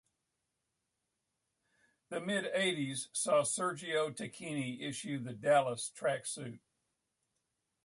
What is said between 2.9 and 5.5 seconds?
saw Sergio Tacchini issue the